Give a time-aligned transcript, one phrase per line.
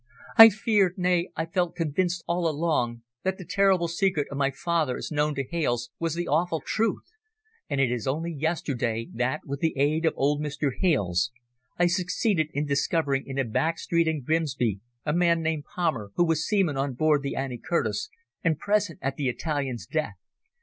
[0.35, 4.97] I feared, nay, I felt convinced all along, that the terrible secret of my father
[4.97, 7.03] as known to Hales was the awful truth,
[7.69, 10.71] and it is only yesterday that, with the aid of old Mr.
[10.79, 11.31] Hales,
[11.77, 16.25] I succeeded in discovering in a back street in Grimsby a man named Palmer, who
[16.25, 18.09] was seaman on board the Annie Curtis
[18.43, 20.15] and present at the Italian's death.